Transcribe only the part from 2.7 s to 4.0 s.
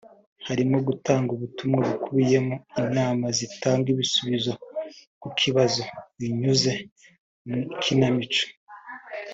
inama zitanga